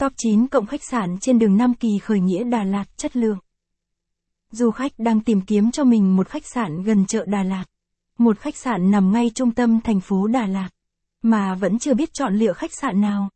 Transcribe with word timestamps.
Top 0.00 0.12
9 0.16 0.46
cộng 0.46 0.66
khách 0.66 0.84
sạn 0.84 1.18
trên 1.20 1.38
đường 1.38 1.56
Nam 1.56 1.74
Kỳ 1.74 1.98
khởi 1.98 2.20
nghĩa 2.20 2.44
Đà 2.44 2.64
Lạt 2.64 2.84
chất 2.96 3.16
lượng. 3.16 3.38
Du 4.50 4.70
khách 4.70 4.92
đang 4.98 5.20
tìm 5.20 5.40
kiếm 5.40 5.70
cho 5.70 5.84
mình 5.84 6.16
một 6.16 6.28
khách 6.28 6.46
sạn 6.46 6.82
gần 6.82 7.06
chợ 7.06 7.24
Đà 7.26 7.42
Lạt. 7.42 7.64
Một 8.18 8.38
khách 8.38 8.56
sạn 8.56 8.90
nằm 8.90 9.12
ngay 9.12 9.30
trung 9.34 9.50
tâm 9.50 9.80
thành 9.80 10.00
phố 10.00 10.26
Đà 10.26 10.46
Lạt. 10.46 10.68
Mà 11.22 11.54
vẫn 11.54 11.78
chưa 11.78 11.94
biết 11.94 12.12
chọn 12.12 12.34
lựa 12.34 12.52
khách 12.52 12.72
sạn 12.72 13.00
nào. 13.00 13.28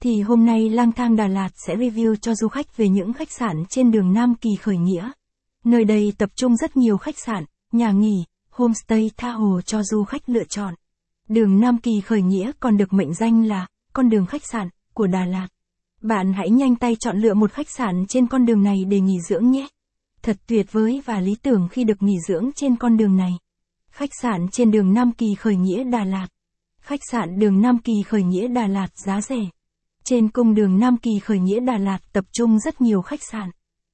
Thì 0.00 0.22
hôm 0.22 0.46
nay 0.46 0.70
lang 0.70 0.92
thang 0.92 1.16
Đà 1.16 1.26
Lạt 1.26 1.48
sẽ 1.54 1.76
review 1.76 2.16
cho 2.16 2.34
du 2.34 2.48
khách 2.48 2.76
về 2.76 2.88
những 2.88 3.12
khách 3.12 3.30
sạn 3.30 3.64
trên 3.68 3.90
đường 3.90 4.12
Nam 4.12 4.34
Kỳ 4.34 4.50
khởi 4.56 4.76
nghĩa. 4.76 5.10
Nơi 5.64 5.84
đây 5.84 6.12
tập 6.18 6.30
trung 6.36 6.56
rất 6.56 6.76
nhiều 6.76 6.96
khách 6.96 7.18
sạn, 7.18 7.44
nhà 7.72 7.90
nghỉ, 7.90 8.24
homestay 8.50 9.10
tha 9.16 9.30
hồ 9.30 9.60
cho 9.60 9.82
du 9.82 10.04
khách 10.04 10.28
lựa 10.28 10.44
chọn. 10.48 10.74
Đường 11.28 11.60
Nam 11.60 11.78
Kỳ 11.78 12.00
khởi 12.00 12.22
nghĩa 12.22 12.52
còn 12.60 12.76
được 12.76 12.92
mệnh 12.92 13.14
danh 13.14 13.44
là 13.44 13.66
con 13.92 14.08
đường 14.08 14.26
khách 14.26 14.46
sạn 14.46 14.68
của 14.94 15.06
Đà 15.06 15.24
Lạt. 15.24 15.48
Bạn 16.00 16.32
hãy 16.32 16.50
nhanh 16.50 16.76
tay 16.76 16.96
chọn 17.00 17.18
lựa 17.18 17.34
một 17.34 17.52
khách 17.52 17.70
sạn 17.70 18.06
trên 18.08 18.26
con 18.26 18.46
đường 18.46 18.62
này 18.62 18.84
để 18.88 19.00
nghỉ 19.00 19.20
dưỡng 19.20 19.50
nhé. 19.50 19.68
Thật 20.22 20.36
tuyệt 20.46 20.72
vời 20.72 21.02
và 21.04 21.20
lý 21.20 21.34
tưởng 21.42 21.68
khi 21.70 21.84
được 21.84 22.02
nghỉ 22.02 22.16
dưỡng 22.28 22.50
trên 22.56 22.76
con 22.76 22.96
đường 22.96 23.16
này. 23.16 23.32
Khách 23.90 24.10
sạn 24.22 24.48
trên 24.52 24.70
đường 24.70 24.94
Nam 24.94 25.12
Kỳ 25.12 25.34
khởi 25.34 25.56
nghĩa 25.56 25.84
Đà 25.84 26.04
Lạt. 26.04 26.26
Khách 26.80 27.00
sạn 27.10 27.38
đường 27.38 27.60
Nam 27.60 27.78
Kỳ 27.78 27.92
khởi 28.06 28.22
nghĩa 28.22 28.48
Đà 28.48 28.66
Lạt 28.66 28.88
giá 29.06 29.20
rẻ. 29.20 29.48
Trên 30.04 30.28
cung 30.28 30.54
đường 30.54 30.78
Nam 30.78 30.96
Kỳ 30.96 31.18
khởi 31.18 31.38
nghĩa 31.38 31.60
Đà 31.60 31.78
Lạt 31.78 31.98
tập 32.12 32.24
trung 32.32 32.58
rất 32.58 32.80
nhiều 32.80 33.02
khách 33.02 33.22
sạn. 33.22 33.50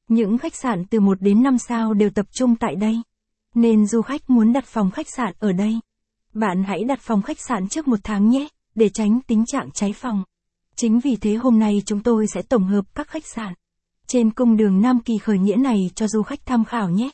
Những 0.09 0.38
khách 0.38 0.54
sạn 0.54 0.84
từ 0.90 1.00
1 1.00 1.20
đến 1.20 1.42
5 1.42 1.59
sao 1.59 1.95
đều 1.95 2.10
tập 2.10 2.26
trung 2.32 2.56
tại 2.56 2.76
đây. 2.76 2.96
Nên 3.54 3.86
du 3.86 4.02
khách 4.02 4.30
muốn 4.30 4.52
đặt 4.52 4.64
phòng 4.66 4.90
khách 4.90 5.09
sạn 5.09 5.32
ở 5.38 5.52
đây. 5.52 5.80
Bạn 6.32 6.64
hãy 6.64 6.84
đặt 6.84 7.00
phòng 7.00 7.23
khách 7.23 7.40
sạn 7.40 7.68
trước 7.68 7.88
một 7.88 8.00
tháng 8.02 8.28
nhé, 8.28 8.48
để 8.74 8.88
tránh 8.88 9.20
tình 9.26 9.46
trạng 9.46 9.70
cháy 9.70 9.92
phòng. 9.92 10.24
Chính 10.77 11.01
vì 11.01 11.16
thế 11.16 11.34
hôm 11.34 11.59
nay 11.59 11.83
chúng 11.87 12.02
tôi 12.02 12.27
sẽ 12.27 12.42
tổng 12.42 12.64
hợp 12.64 12.84
các 12.95 13.09
khách 13.09 13.27
sạn 13.27 13.55
trên 14.06 14.30
cung 14.30 14.56
đường 14.56 14.80
Nam 14.80 15.01
Kỳ 15.01 15.19
khởi 15.19 15.38
nghĩa 15.38 15.56
này 15.56 15.91
cho 15.95 16.09
du 16.09 16.23
khách 16.23 16.46
tham 16.46 16.65
khảo 16.65 16.90
nhé. 16.90 17.10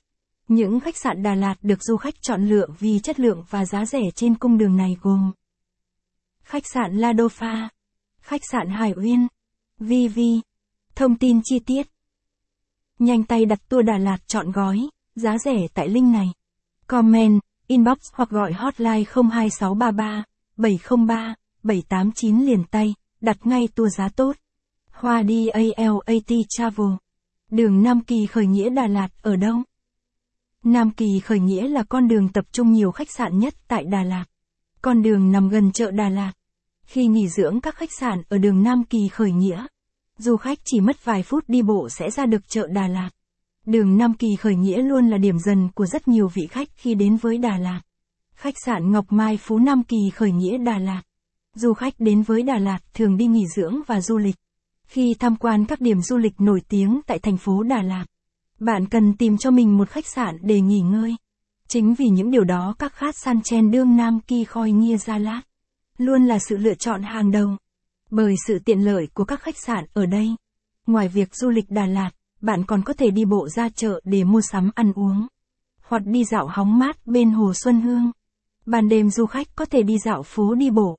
Những 0.49 0.81
khách 0.81 0.97
sạn 0.97 1.23
Đà 1.23 1.35
Lạt 1.35 1.55
được 1.63 1.83
du 1.83 1.97
khách 1.97 2.15
chọn 2.23 2.49
lựa 2.49 2.67
vì 2.79 2.99
chất 2.99 3.21
lượng 3.21 3.45
và 3.51 3.65
giá 3.65 3.87
rẻ 3.87 4.01
trên 4.15 4.35
cung 4.35 4.59
đường 4.59 4.77
này 4.77 4.97
gồm 5.03 5.33
Khách 6.43 6.63
sạn 6.75 6.97
La 6.97 7.13
Đô 7.13 7.29
Pha, 7.29 7.69
Khách 8.21 8.41
sạn 8.53 8.69
Hải 8.69 8.93
Uyên, 8.97 9.27
VV. 9.79 10.21
Thông 10.95 11.19
tin 11.19 11.41
chi 11.45 11.59
tiết 11.59 11.87
Nhanh 12.99 13.25
tay 13.25 13.45
đặt 13.45 13.69
tour 13.69 13.87
Đà 13.87 13.99
Lạt 13.99 14.19
chọn 14.27 14.53
gói, 14.53 14.89
giá 15.15 15.39
rẻ 15.39 15.67
tại 15.75 15.89
link 15.89 16.13
này. 16.13 16.29
Comment, 16.87 17.41
inbox 17.67 17.99
hoặc 18.13 18.31
gọi 18.31 18.53
hotline 18.53 19.05
02633 19.33 20.25
703 20.57 21.35
789 21.63 22.47
liền 22.47 22.65
tay 22.65 22.95
đặt 23.21 23.47
ngay 23.47 23.69
tour 23.75 23.97
giá 23.99 24.09
tốt. 24.09 24.37
Hoa 24.91 25.23
đi 25.23 25.49
ALAT 25.49 26.33
Travel. 26.49 26.89
Đường 27.51 27.83
Nam 27.83 28.01
Kỳ 28.01 28.27
khởi 28.27 28.47
nghĩa 28.47 28.71
Đà 28.71 28.87
Lạt 28.87 29.09
ở 29.23 29.37
đâu? 29.37 29.57
Nam 30.65 30.91
Kỳ 30.91 31.21
khởi 31.25 31.41
nghĩa 31.41 31.69
là 31.69 31.83
con 31.83 32.09
đường 32.09 32.29
tập 32.29 32.45
trung 32.53 32.73
nhiều 32.73 32.91
khách 32.91 33.11
sạn 33.11 33.39
nhất 33.39 33.55
tại 33.69 33.85
Đà 33.85 34.03
Lạt. 34.03 34.25
Con 34.83 35.03
đường 35.03 35.33
nằm 35.33 35.49
gần 35.49 35.73
chợ 35.73 35.91
Đà 35.91 36.09
Lạt. 36.09 36.33
Khi 36.83 37.07
nghỉ 37.07 37.29
dưỡng 37.29 37.61
các 37.61 37.75
khách 37.75 37.93
sạn 38.01 38.23
ở 38.29 38.39
đường 38.39 38.63
Nam 38.63 38.85
Kỳ 38.85 39.09
khởi 39.09 39.33
nghĩa, 39.33 39.67
du 40.19 40.37
khách 40.37 40.59
chỉ 40.65 40.81
mất 40.81 41.05
vài 41.05 41.23
phút 41.23 41.45
đi 41.49 41.63
bộ 41.63 41.89
sẽ 41.89 42.11
ra 42.11 42.27
được 42.27 42.49
chợ 42.49 42.67
Đà 42.67 42.89
Lạt. 42.89 43.11
Đường 43.67 43.97
Nam 43.97 44.15
Kỳ 44.15 44.29
khởi 44.39 44.55
nghĩa 44.55 44.83
luôn 44.83 45.09
là 45.09 45.19
điểm 45.19 45.39
dần 45.39 45.69
của 45.75 45.87
rất 45.87 46.09
nhiều 46.09 46.29
vị 46.29 46.47
khách 46.51 46.69
khi 46.77 46.95
đến 46.95 47.17
với 47.17 47.39
Đà 47.39 47.59
Lạt. 47.59 47.81
Khách 48.35 48.55
sạn 48.65 48.93
Ngọc 48.93 49.13
Mai 49.13 49.37
Phú 49.37 49.59
Nam 49.59 49.83
Kỳ 49.83 50.11
khởi 50.15 50.33
nghĩa 50.33 50.59
Đà 50.59 50.79
Lạt. 50.79 51.03
Du 51.55 51.75
khách 51.75 51.95
đến 51.99 52.23
với 52.23 52.43
Đà 52.43 52.59
Lạt 52.59 52.79
thường 52.95 53.17
đi 53.17 53.27
nghỉ 53.27 53.47
dưỡng 53.57 53.81
và 53.87 54.01
du 54.01 54.19
lịch. 54.19 54.37
Khi 54.87 55.15
tham 55.19 55.37
quan 55.37 55.65
các 55.65 55.81
điểm 55.81 56.01
du 56.01 56.17
lịch 56.17 56.41
nổi 56.41 56.61
tiếng 56.69 57.01
tại 57.07 57.19
thành 57.19 57.37
phố 57.37 57.63
Đà 57.63 57.83
Lạt, 57.83 58.05
bạn 58.59 58.87
cần 58.87 59.17
tìm 59.17 59.39
cho 59.39 59.51
mình 59.51 59.79
một 59.79 59.89
khách 59.89 60.07
sạn 60.07 60.39
để 60.43 60.61
nghỉ 60.61 60.81
ngơi. 60.81 61.17
Chính 61.69 61.95
vì 61.95 62.09
những 62.09 62.31
điều 62.31 62.45
đó 62.45 62.75
các 62.79 62.93
khách 62.95 63.19
san 63.19 63.43
chen 63.43 63.71
đương 63.71 63.97
Nam 63.97 64.21
Kỳ 64.21 64.45
Khoi 64.45 64.73
Nghia 64.73 64.97
Gia 64.97 65.19
Lát 65.19 65.43
luôn 65.99 66.27
là 66.27 66.39
sự 66.39 66.57
lựa 66.57 66.75
chọn 66.75 67.03
hàng 67.03 67.31
đầu. 67.31 67.57
Bởi 68.11 68.35
sự 68.47 68.59
tiện 68.59 68.85
lợi 68.85 69.09
của 69.15 69.25
các 69.25 69.43
khách 69.43 69.59
sạn 69.59 69.85
ở 69.93 70.07
đây. 70.07 70.29
Ngoài 70.87 71.09
việc 71.09 71.35
du 71.35 71.51
lịch 71.51 71.71
Đà 71.71 71.87
Lạt, 71.87 72.11
bạn 72.41 72.67
còn 72.67 72.83
có 72.83 72.93
thể 72.93 73.11
đi 73.11 73.25
bộ 73.25 73.49
ra 73.49 73.69
chợ 73.69 74.01
để 74.05 74.25
mua 74.25 74.41
sắm 74.41 74.71
ăn 74.75 74.93
uống. 74.93 75.27
Hoặc 75.83 76.03
đi 76.05 76.25
dạo 76.25 76.47
hóng 76.47 76.79
mát 76.79 77.07
bên 77.07 77.31
Hồ 77.31 77.53
Xuân 77.55 77.81
Hương. 77.81 78.11
Ban 78.67 78.89
đêm 78.89 79.11
du 79.11 79.27
khách 79.27 79.47
có 79.57 79.65
thể 79.65 79.83
đi 79.83 79.99
dạo 79.99 80.23
phố 80.23 80.55
đi 80.55 80.71
bộ, 80.71 80.99